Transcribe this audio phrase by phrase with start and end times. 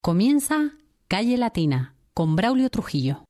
[0.00, 0.76] Comienza
[1.08, 3.24] Calle Latina con Braulio Trujillo.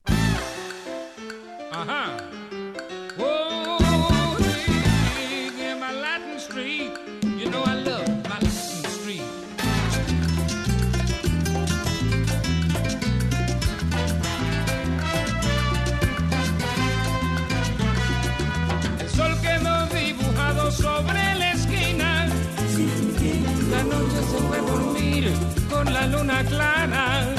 [23.71, 25.33] La noche se fue a dormir
[25.71, 27.35] con la luna clara.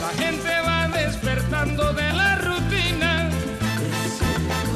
[0.00, 3.30] La gente va despertando de la rutina.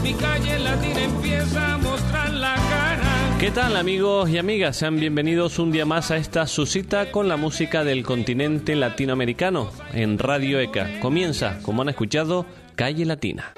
[0.02, 3.36] Mi calle latina empieza a mostrar la cara.
[3.38, 4.76] ¿Qué tal amigos y amigas?
[4.76, 9.70] Sean bienvenidos un día más a esta su cita con la música del continente latinoamericano
[9.92, 11.00] en Radio ECA.
[11.00, 12.44] Comienza, como han escuchado,
[12.76, 13.54] Calle Latina.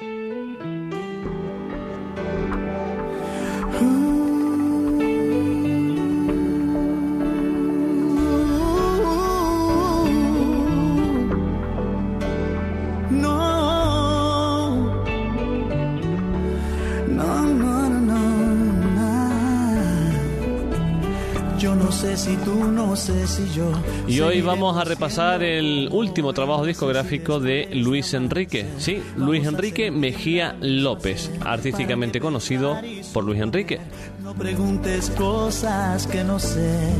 [22.93, 23.71] No sé si yo.
[24.07, 28.67] Y hoy vamos a repasar el último trabajo discográfico de Luis Enrique.
[28.77, 32.77] Sí, Luis Enrique Mejía López, artísticamente conocido
[33.11, 33.79] por Luis Enrique.
[34.21, 36.93] No preguntes cosas que no sé.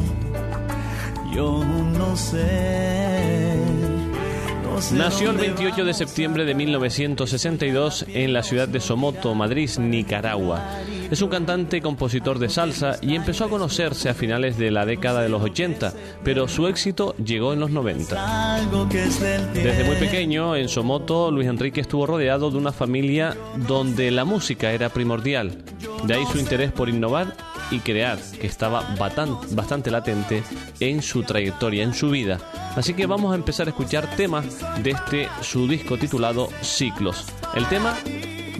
[1.31, 3.59] Yo no sé.
[4.93, 10.59] Nació el dónde 28 de septiembre de 1962 en la ciudad de Somoto, Madrid, Nicaragua.
[11.11, 14.85] Es un cantante y compositor de salsa y empezó a conocerse a finales de la
[14.85, 15.93] década de los 80,
[16.23, 18.55] pero su éxito llegó en los 90.
[18.55, 22.71] Algo que es del Desde muy pequeño, en Somoto, Luis Enrique estuvo rodeado de una
[22.71, 23.35] familia
[23.67, 25.63] donde la música era primordial.
[26.05, 27.35] De ahí su interés por innovar
[27.71, 28.95] y crear, que estaba
[29.51, 30.43] bastante latente
[30.79, 32.39] en su trayectoria, en su vida.
[32.75, 34.45] Así que vamos a empezar a escuchar temas
[34.83, 37.25] de este su disco titulado Ciclos.
[37.55, 37.95] El tema,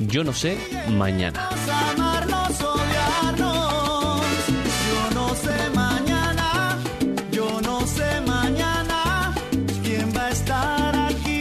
[0.08, 0.58] Yo no sé,
[0.90, 1.50] mañana.
[4.90, 6.78] Yo no sé mañana,
[7.32, 9.34] yo no sé mañana
[9.84, 11.40] quién va a estar aquí.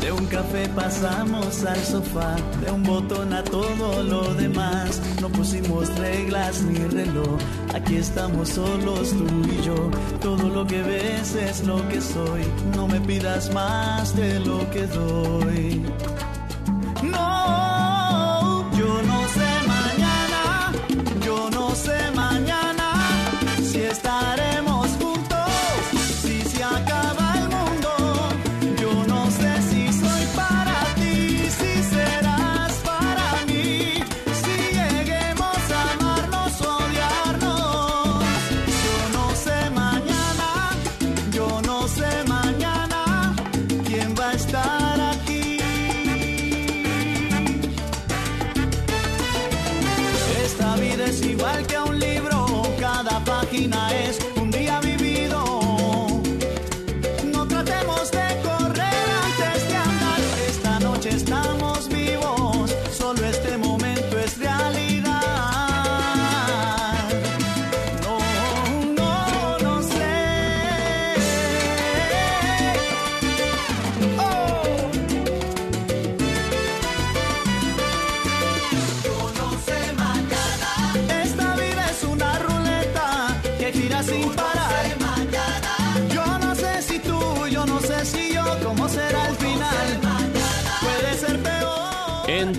[0.00, 5.00] De un café pasamos al sofá, de un botón a todo lo demás.
[5.20, 7.38] No pusimos reglas ni reloj,
[7.74, 9.90] aquí estamos solos tú y yo.
[10.20, 12.42] Todo lo que ves es lo que soy,
[12.76, 15.82] no me pidas más de lo que doy.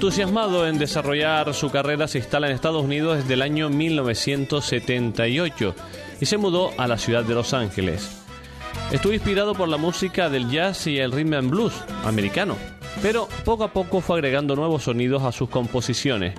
[0.09, 5.75] Entusiasmado en desarrollar su carrera, se instala en Estados Unidos desde el año 1978
[6.19, 8.09] y se mudó a la ciudad de Los Ángeles.
[8.91, 11.73] Estuvo inspirado por la música del jazz y el rhythm and blues
[12.05, 12.55] americano,
[13.03, 16.33] pero poco a poco fue agregando nuevos sonidos a sus composiciones.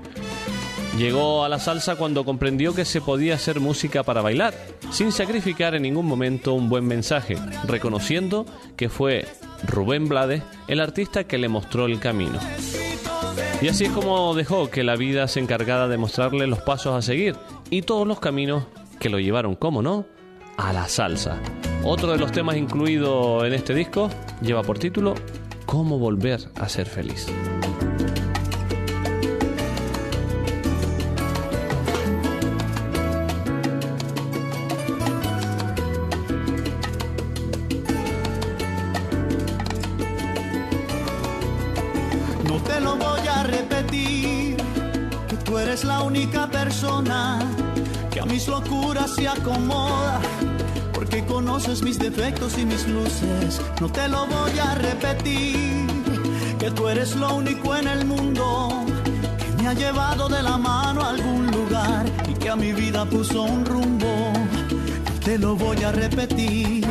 [0.99, 4.53] Llegó a la salsa cuando comprendió que se podía hacer música para bailar,
[4.91, 7.37] sin sacrificar en ningún momento un buen mensaje,
[7.69, 8.47] reconociendo
[8.77, 9.29] que fue
[9.63, 12.41] Rubén Blades el artista que le mostró el camino.
[13.63, 17.03] Y así es como dejó que la vida se encargara de mostrarle los pasos a
[17.03, 17.37] seguir
[17.69, 18.65] y todos los caminos
[18.99, 20.07] que lo llevaron, como no,
[20.57, 21.39] a la salsa.
[21.85, 24.09] Otro de los temas incluido en este disco
[24.41, 25.15] lleva por título
[25.67, 27.27] Cómo volver a ser feliz.
[48.11, 50.21] Que a mis locuras se acomoda,
[50.93, 53.61] porque conoces mis defectos y mis luces.
[53.81, 55.87] No te lo voy a repetir,
[56.59, 58.85] que tú eres lo único en el mundo
[59.39, 63.07] que me ha llevado de la mano a algún lugar y que a mi vida
[63.07, 64.33] puso un rumbo.
[64.35, 66.87] No te lo voy a repetir.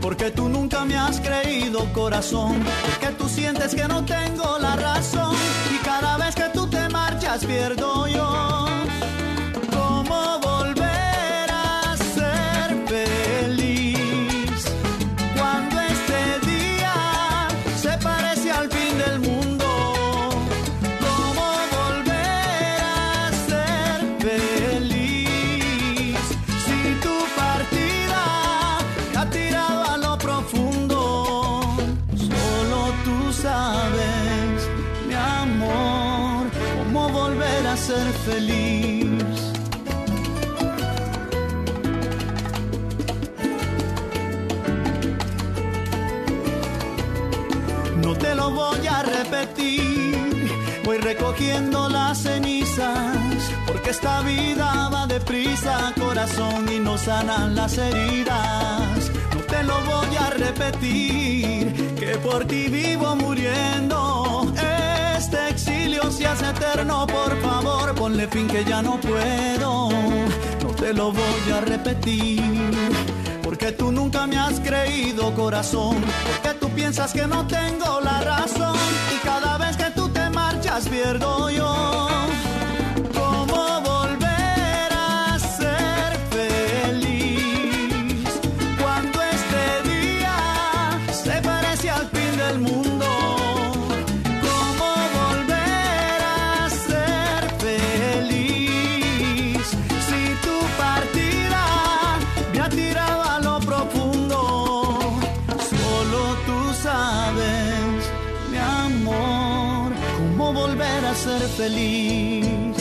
[0.00, 2.62] Porque tú nunca me has creído, corazón.
[2.84, 5.34] Porque tú sientes que no tengo la razón.
[5.74, 8.73] Y cada vez que tú te marchas, pierdo yo.
[50.84, 53.16] Voy recogiendo las cenizas,
[53.66, 59.10] porque esta vida va deprisa, corazón, y no sanan las heridas.
[59.34, 64.52] No te lo voy a repetir, que por ti vivo muriendo.
[65.16, 69.88] Este exilio se hace eterno, por favor, ponle fin que ya no puedo.
[70.62, 72.42] No te lo voy a repetir.
[73.42, 75.96] Porque tú nunca me has creído, corazón.
[76.26, 78.76] Porque tú piensas que no tengo la razón.
[79.14, 79.53] Y cada
[80.74, 82.53] marchas, pierdo yo.
[110.52, 112.76] Volver a ser feliz.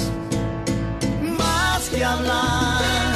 [1.22, 3.16] Más que hablar,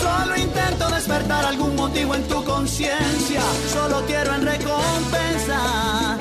[0.00, 3.42] solo intento despertar algún motivo en tu conciencia.
[3.72, 6.18] Solo quiero en recompensa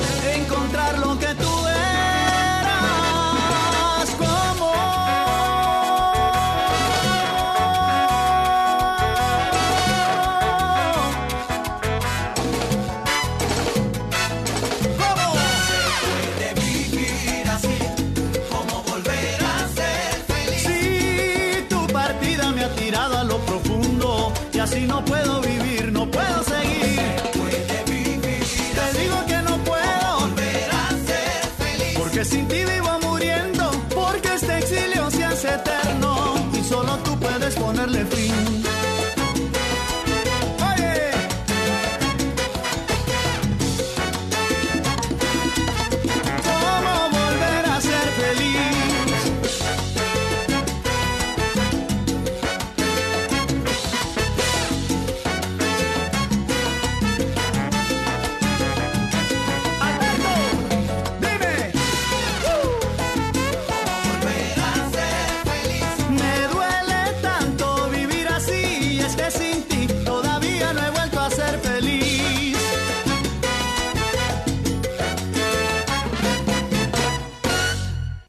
[24.77, 25.06] Sino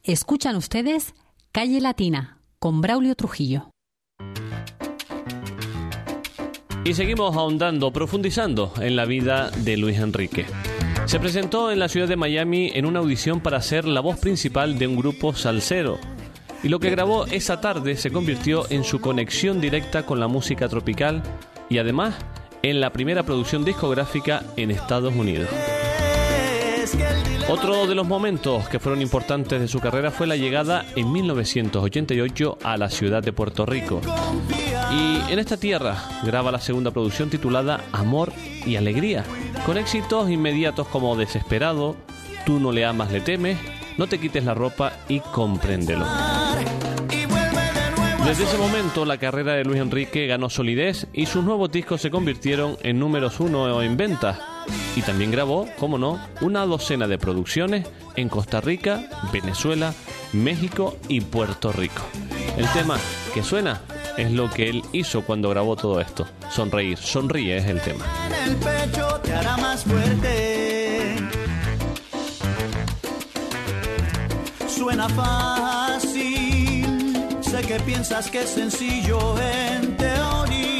[0.09, 1.13] Escuchan ustedes
[1.51, 3.69] Calle Latina con Braulio Trujillo.
[6.83, 10.47] Y seguimos ahondando, profundizando en la vida de Luis Enrique.
[11.05, 14.79] Se presentó en la ciudad de Miami en una audición para ser la voz principal
[14.79, 15.99] de un grupo salsero.
[16.63, 20.67] Y lo que grabó esa tarde se convirtió en su conexión directa con la música
[20.67, 21.21] tropical
[21.69, 22.15] y además
[22.63, 25.49] en la primera producción discográfica en Estados Unidos.
[27.49, 32.59] Otro de los momentos que fueron importantes de su carrera fue la llegada en 1988
[32.61, 34.01] a la ciudad de Puerto Rico.
[34.91, 38.31] Y en esta tierra graba la segunda producción titulada Amor
[38.67, 39.23] y Alegría,
[39.65, 41.95] con éxitos inmediatos como Desesperado,
[42.45, 43.57] Tú no le amas, le temes,
[43.97, 46.05] No te quites la ropa y compréndelo.
[48.25, 52.11] Desde ese momento la carrera de Luis Enrique ganó solidez y sus nuevos discos se
[52.11, 54.37] convirtieron en números uno en ventas.
[54.95, 59.93] Y también grabó, como no, una docena de producciones en Costa Rica, Venezuela,
[60.33, 62.01] México y Puerto Rico.
[62.57, 62.97] El tema
[63.33, 63.81] que suena
[64.17, 66.27] es lo que él hizo cuando grabó todo esto.
[66.51, 68.05] Sonreír, sonríe es el tema.
[68.27, 71.15] En el pecho te hará más fuerte.
[74.67, 76.85] Suena fácil,
[77.41, 80.78] sé que piensas que es sencillo en teoría.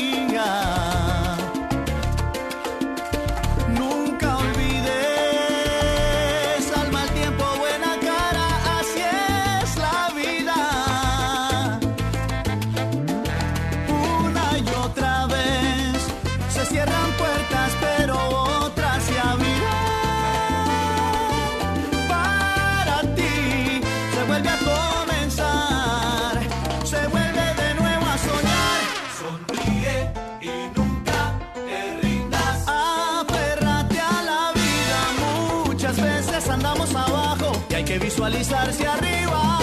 [38.29, 39.59] Visualizarse arriba.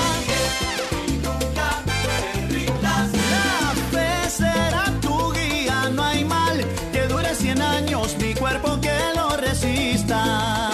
[2.82, 8.98] La fe será tu guía, no hay mal que dure 100 años, mi cuerpo que
[9.14, 10.70] lo resista.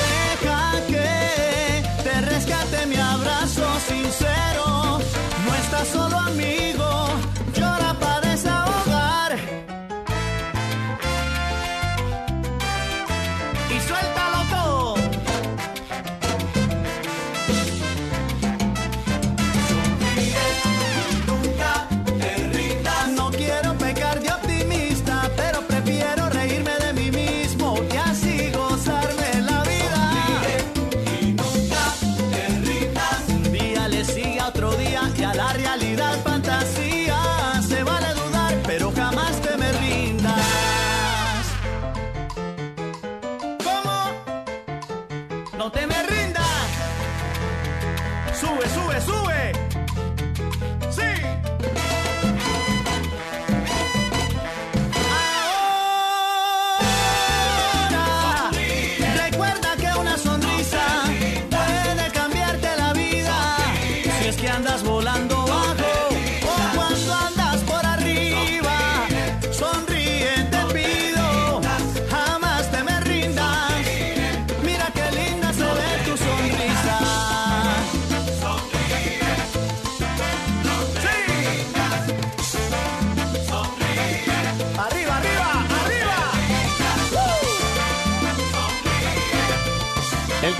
[0.00, 4.98] Deja que te rescate mi abrazo sincero,
[5.46, 6.15] no estás solo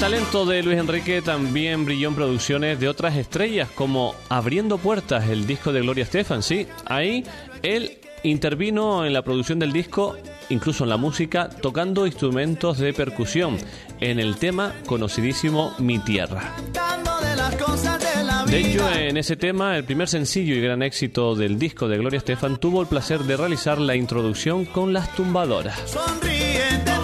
[0.07, 5.49] talento de Luis Enrique también brilló en producciones de otras estrellas, como Abriendo Puertas, el
[5.49, 6.45] disco de Gloria Estefan.
[6.45, 7.25] Sí, ahí
[7.65, 10.17] él intervino en la producción del disco,
[10.49, 13.59] incluso en la música, tocando instrumentos de percusión,
[13.99, 16.55] en el tema conocidísimo Mi Tierra.
[18.47, 22.19] De hecho, en ese tema, el primer sencillo y gran éxito del disco de Gloria
[22.19, 25.81] Estefan tuvo el placer de realizar la introducción con las tumbadoras.
[25.91, 26.96] Sonríe,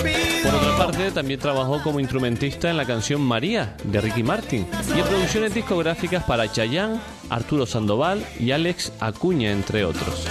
[1.14, 6.24] también trabajó como instrumentista en la canción María de Ricky Martin y en producciones discográficas
[6.24, 6.98] para Chayanne,
[7.30, 10.26] Arturo Sandoval y Alex Acuña, entre otros.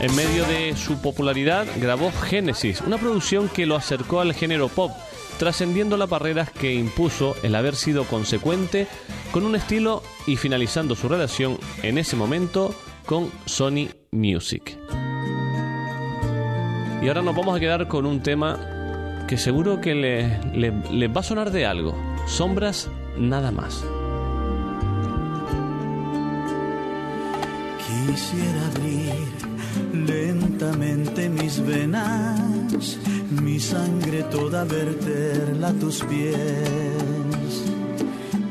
[0.00, 4.90] En medio de su popularidad, grabó Génesis, una producción que lo acercó al género pop,
[5.38, 8.88] trascendiendo las barreras que impuso el haber sido consecuente
[9.30, 12.74] con un estilo y finalizando su relación en ese momento
[13.06, 14.76] con Sony Music.
[17.00, 18.81] Y ahora nos vamos a quedar con un tema
[19.28, 21.94] que seguro que le- le- les va a sonar de algo.
[22.26, 23.84] Sombras nada más.
[27.78, 29.14] Quisiera abrir
[30.06, 32.98] lentamente mis venas,
[33.42, 36.36] mi sangre toda verterla a tus pies,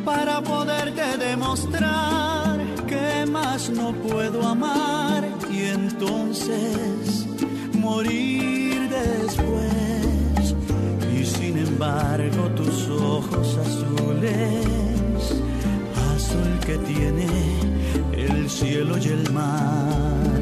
[0.05, 5.23] para poderte demostrar que más no puedo amar
[11.81, 15.33] embargo tus ojos azules,
[16.13, 17.27] azul que tiene
[18.13, 20.39] el cielo y el mar.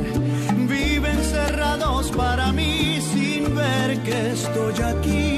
[0.68, 5.29] Viven cerrados para mí sin ver que estoy aquí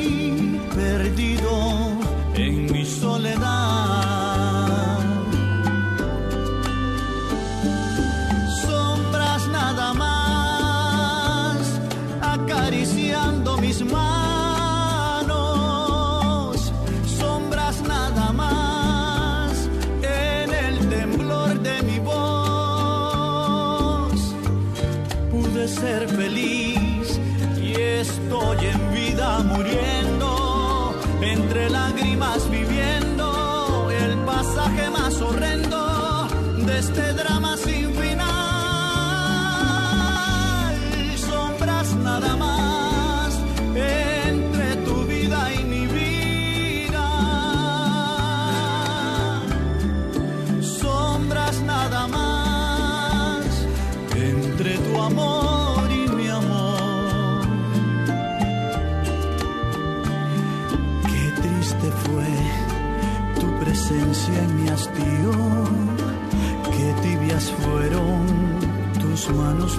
[36.82, 37.56] este drama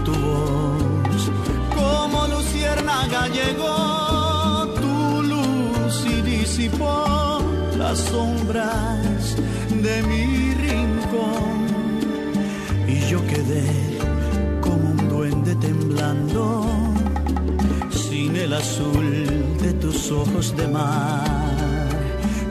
[0.04, 1.30] tu voz.
[1.74, 7.40] Como luciérnaga llegó tu luz y disipó
[7.78, 9.36] las sombras
[9.86, 11.58] de mi rincón.
[12.88, 13.66] Y yo quedé
[14.60, 16.64] como un duende temblando,
[17.90, 19.26] sin el azul
[19.62, 21.88] de tus ojos de mar,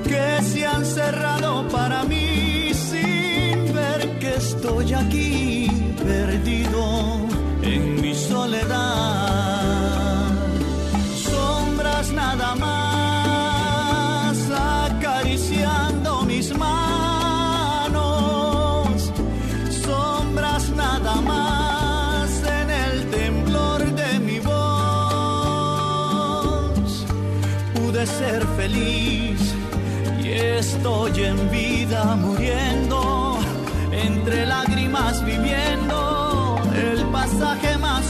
[0.04, 5.61] que se han cerrado para mí sin ver que estoy aquí
[8.16, 8.72] soledad.
[11.16, 17.02] Sombras nada más acariciando mis manos
[19.92, 24.54] sombras nada más en el temblor de mi voz.
[27.76, 29.40] Pude ser feliz
[30.24, 33.38] y estoy en vida muriendo,
[33.92, 34.71] entre lágrimas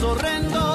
[0.04, 0.71] horrendo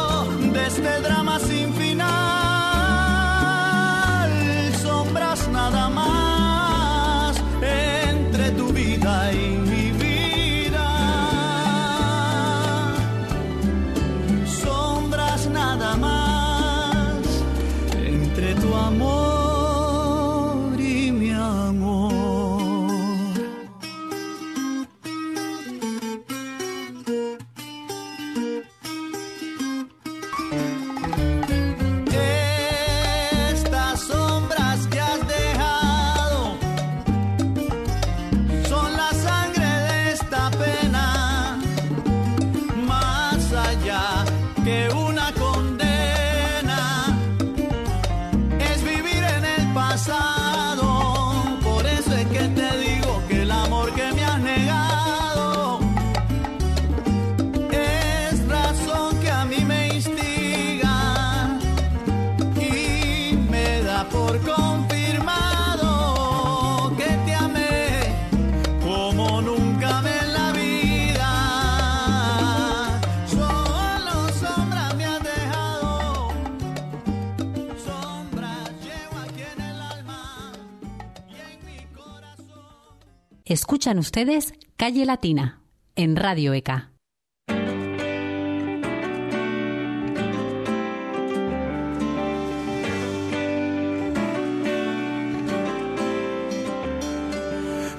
[83.48, 85.60] Escuchan ustedes Calle Latina
[85.94, 86.90] en Radio ECA.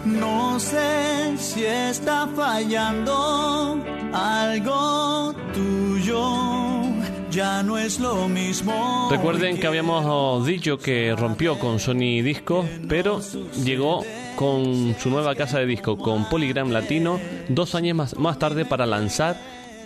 [0.03, 3.81] No sé si está fallando
[4.11, 6.83] algo tuyo,
[7.31, 9.07] ya no es lo mismo.
[9.09, 13.21] Recuerden que habíamos dicho que rompió con Sony Disco, pero
[13.63, 14.03] llegó
[14.37, 17.19] con su nueva casa de disco, con Polygram Latino,
[17.49, 19.35] dos años más, más tarde para lanzar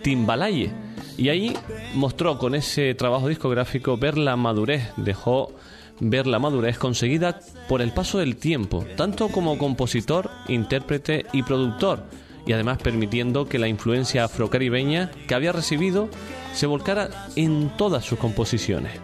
[0.03, 0.71] Timbalaye.
[1.17, 1.53] Y ahí
[1.95, 5.55] mostró con ese trabajo discográfico ver la madurez, dejó
[6.01, 12.03] ver la madurez conseguida por el paso del tiempo, tanto como compositor, intérprete y productor,
[12.45, 16.09] y además permitiendo que la influencia afrocaribeña que había recibido
[16.53, 18.99] se volcara en todas sus composiciones.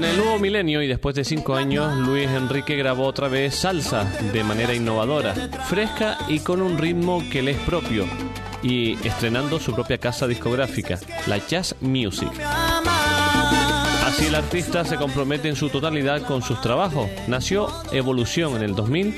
[0.00, 4.04] Con el nuevo milenio y después de cinco años, Luis Enrique grabó otra vez salsa
[4.32, 5.34] de manera innovadora,
[5.68, 8.06] fresca y con un ritmo que le es propio,
[8.62, 12.30] y estrenando su propia casa discográfica, la Jazz Music.
[14.06, 17.10] Así el artista se compromete en su totalidad con sus trabajos.
[17.28, 19.14] Nació Evolución en el 2000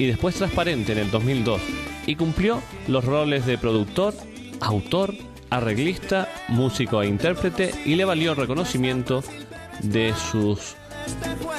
[0.00, 1.60] y después Transparente en el 2002
[2.08, 4.14] y cumplió los roles de productor,
[4.60, 5.14] autor,
[5.50, 9.22] arreglista, músico e intérprete y le valió reconocimiento
[9.82, 10.76] de sus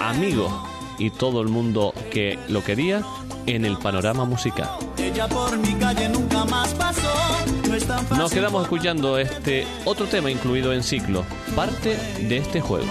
[0.01, 0.51] amigos
[0.97, 3.03] y todo el mundo que lo quería
[3.45, 4.69] en el panorama musical.
[8.17, 11.25] Nos quedamos escuchando este otro tema incluido en ciclo,
[11.55, 12.87] parte de este juego.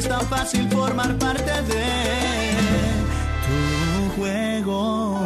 [0.00, 1.84] Es tan fácil formar parte de
[3.46, 5.20] tu juego.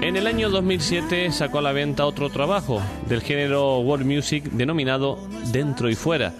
[0.00, 5.18] En el año 2007 sacó a la venta otro trabajo del género world music denominado
[5.50, 6.32] Dentro y Fuera.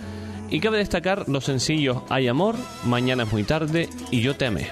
[0.51, 4.69] Y cabe destacar los sencillos Hay Amor, Mañana es muy tarde y Yo te amé.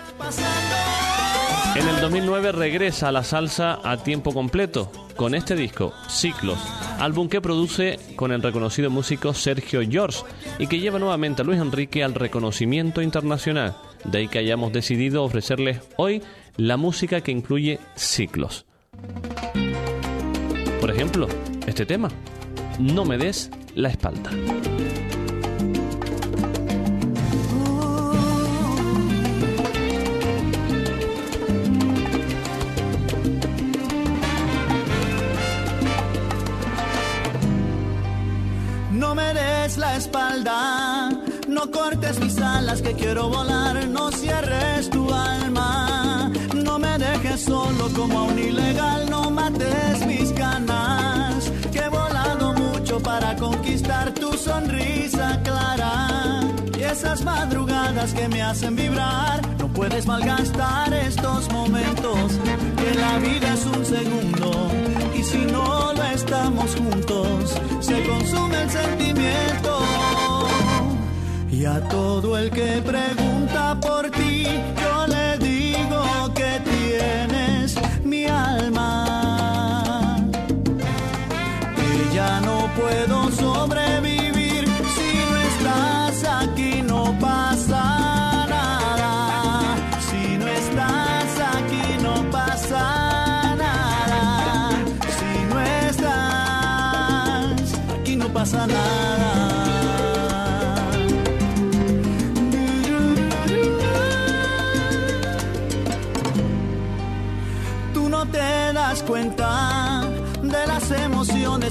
[1.74, 6.58] En el 2009 regresa a la salsa a tiempo completo con este disco, Ciclos,
[6.98, 10.20] álbum que produce con el reconocido músico Sergio George
[10.58, 13.76] y que lleva nuevamente a Luis Enrique al reconocimiento internacional.
[14.04, 16.22] De ahí que hayamos decidido ofrecerles hoy
[16.56, 18.66] la música que incluye ciclos.
[20.80, 21.28] Por ejemplo,
[21.66, 22.08] este tema,
[22.78, 24.30] No me des la espalda.
[41.70, 48.26] Cortes mis alas que quiero volar, no cierres tu alma, no me dejes solo como
[48.26, 56.40] un ilegal, no mates mis ganas, que he volado mucho para conquistar tu sonrisa clara.
[56.78, 62.32] Y esas madrugadas que me hacen vibrar, no puedes malgastar estos momentos,
[62.76, 64.70] que la vida es un segundo,
[65.16, 70.15] y si no lo estamos juntos, se consume el sentimiento.
[71.66, 74.35] A todo el que pregunta por ti,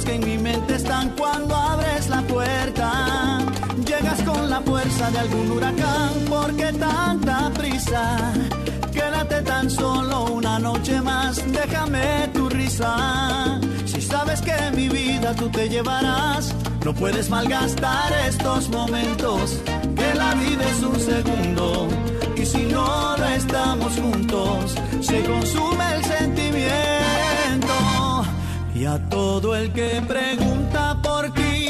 [0.06, 3.39] que en mi mente están cuando abres la puerta.
[3.86, 8.34] Llegas con la fuerza de algún huracán, porque tanta prisa.
[8.94, 13.60] Quédate tan solo una noche más, déjame tu risa.
[13.86, 16.54] Si sabes que mi vida tú te llevarás,
[16.86, 19.60] no puedes malgastar estos momentos,
[19.96, 21.88] que la vida es un segundo.
[22.38, 26.85] Y si no estamos juntos, se consume el sentimiento.
[28.76, 31.70] Y a todo el que pregunta por ti,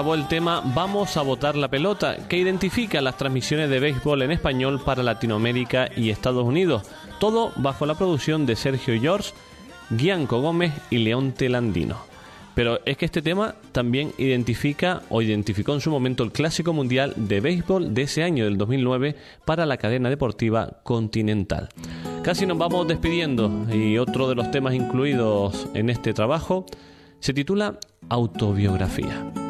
[0.00, 4.30] grabó el tema Vamos a botar la pelota, que identifica las transmisiones de béisbol en
[4.30, 6.84] español para Latinoamérica y Estados Unidos,
[7.18, 9.32] todo bajo la producción de Sergio George,
[9.90, 11.98] Gianco Gómez y León Telandino.
[12.54, 17.12] Pero es que este tema también identifica o identificó en su momento el clásico mundial
[17.16, 21.68] de béisbol de ese año, del 2009, para la cadena deportiva Continental.
[22.22, 26.64] Casi nos vamos despidiendo y otro de los temas incluidos en este trabajo
[27.18, 29.49] se titula Autobiografía.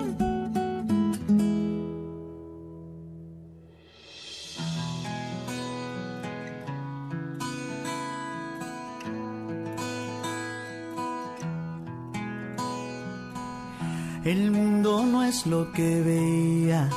[14.25, 16.91] El mundo no es lo que veía.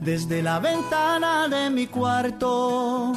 [0.00, 3.12] Desde la ventana de mi cuarto,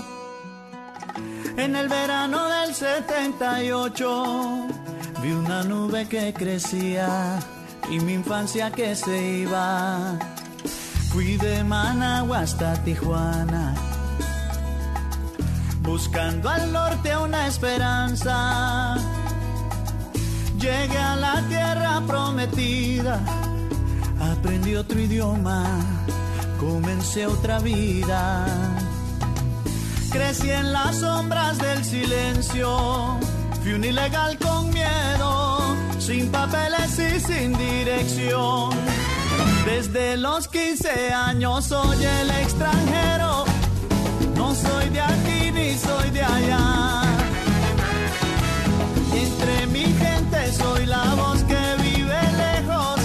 [1.57, 4.67] en el verano del 78,
[5.23, 7.39] vi una nube que crecía
[7.89, 10.19] y mi infancia que se iba.
[11.11, 13.73] Fui de Managua hasta Tijuana,
[15.81, 19.14] buscando al norte una esperanza
[20.65, 23.19] Llegué a la tierra prometida,
[24.19, 25.63] aprendí otro idioma,
[26.60, 28.47] comencé otra vida.
[30.12, 33.19] Crecí en las sombras del silencio,
[33.62, 38.71] fui un ilegal con miedo, sin papeles y sin dirección.
[39.65, 43.45] Desde los 15 años soy el extranjero,
[44.36, 47.04] no soy de aquí ni soy de allá.
[50.75, 52.99] Soy la voz que vive lejos,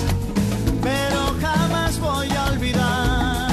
[0.82, 3.50] pero jamás voy a olvidar.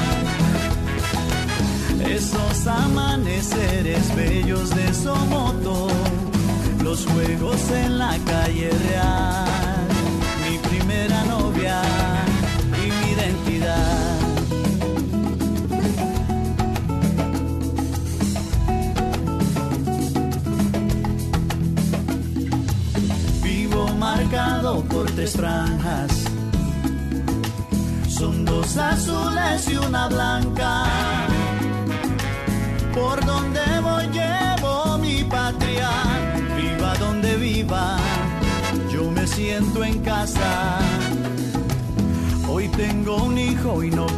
[2.06, 5.88] Esos amaneceres bellos de Somoto,
[6.84, 9.27] los juegos en la calle real,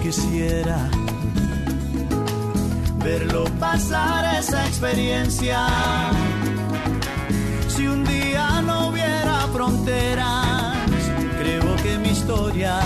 [0.10, 0.90] quisiera
[3.04, 5.68] verlo pasar esa experiencia.
[7.68, 10.66] Si un día no hubiera fronteras,
[11.38, 12.80] creo que mi historia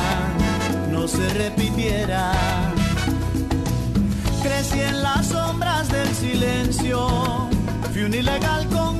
[0.91, 2.33] no se repitiera.
[4.41, 7.07] Crecí en las sombras del silencio,
[7.93, 8.92] fui un ilegal con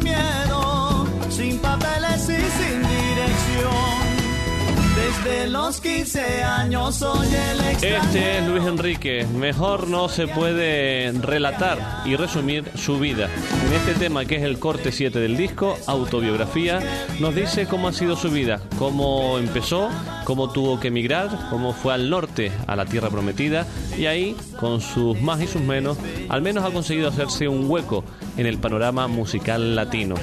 [5.23, 7.59] Desde los 15 años soy el.
[7.81, 9.25] Este es Luis Enrique.
[9.33, 13.29] Mejor no se puede relatar y resumir su vida.
[13.67, 16.81] En este tema, que es el corte 7 del disco, autobiografía,
[17.21, 19.89] nos dice cómo ha sido su vida, cómo empezó,
[20.25, 23.65] cómo tuvo que emigrar, cómo fue al norte, a la tierra prometida,
[23.97, 28.03] y ahí, con sus más y sus menos, al menos ha conseguido hacerse un hueco
[28.35, 30.15] en el panorama musical latino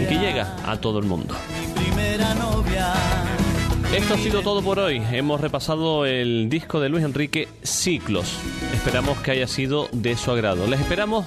[0.00, 1.34] y que llega a todo el mundo.
[1.60, 2.94] Mi primera novia.
[3.94, 5.02] Esto ha sido todo por hoy.
[5.12, 8.36] Hemos repasado el disco de Luis Enrique Ciclos.
[8.74, 10.66] Esperamos que haya sido de su agrado.
[10.66, 11.24] Les esperamos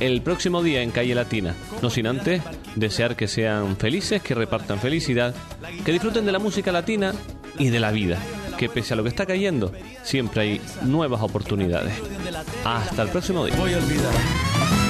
[0.00, 1.54] el próximo día en Calle Latina.
[1.82, 2.42] No sin antes
[2.74, 5.34] desear que sean felices, que repartan felicidad,
[5.84, 7.12] que disfruten de la música latina
[7.58, 8.18] y de la vida.
[8.58, 11.94] Que pese a lo que está cayendo, siempre hay nuevas oportunidades.
[12.64, 13.56] Hasta el próximo día.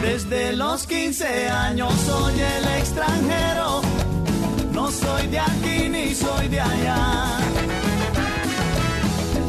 [0.00, 3.82] Desde los 15 años soy el extranjero,
[4.90, 7.38] soy de aquí ni soy de allá.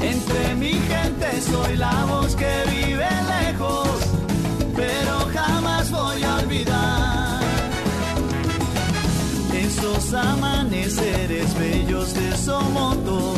[0.01, 3.89] Entre mi gente soy la voz que vive lejos,
[4.75, 7.41] pero jamás voy a olvidar
[9.53, 13.33] esos amaneceres bellos de Somoto,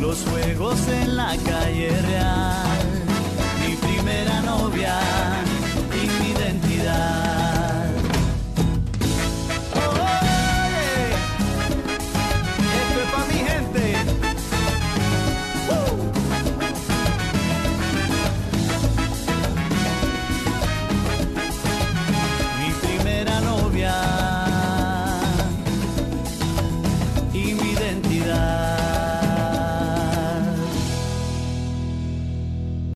[0.00, 2.66] los juegos en la calle real,
[3.66, 5.43] mi primera novia